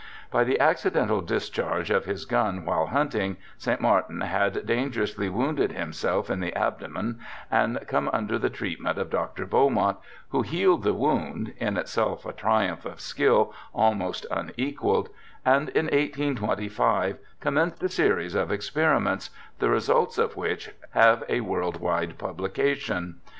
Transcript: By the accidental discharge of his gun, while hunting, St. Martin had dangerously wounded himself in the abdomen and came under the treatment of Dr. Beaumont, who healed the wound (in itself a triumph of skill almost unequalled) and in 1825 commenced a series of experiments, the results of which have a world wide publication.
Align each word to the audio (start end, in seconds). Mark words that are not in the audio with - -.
By 0.31 0.43
the 0.43 0.59
accidental 0.59 1.21
discharge 1.21 1.91
of 1.91 2.05
his 2.05 2.25
gun, 2.25 2.65
while 2.65 2.87
hunting, 2.87 3.37
St. 3.59 3.79
Martin 3.79 4.21
had 4.21 4.65
dangerously 4.65 5.29
wounded 5.29 5.73
himself 5.73 6.31
in 6.31 6.39
the 6.39 6.55
abdomen 6.55 7.19
and 7.51 7.77
came 7.87 8.09
under 8.11 8.39
the 8.39 8.49
treatment 8.49 8.97
of 8.97 9.11
Dr. 9.11 9.45
Beaumont, 9.45 9.97
who 10.29 10.41
healed 10.41 10.81
the 10.81 10.95
wound 10.95 11.53
(in 11.57 11.77
itself 11.77 12.25
a 12.25 12.33
triumph 12.33 12.83
of 12.83 12.99
skill 12.99 13.53
almost 13.75 14.25
unequalled) 14.31 15.09
and 15.45 15.69
in 15.69 15.85
1825 15.85 17.19
commenced 17.39 17.83
a 17.83 17.87
series 17.87 18.33
of 18.33 18.51
experiments, 18.51 19.29
the 19.59 19.69
results 19.69 20.17
of 20.17 20.35
which 20.35 20.71
have 20.95 21.23
a 21.29 21.41
world 21.41 21.79
wide 21.79 22.17
publication. 22.17 23.17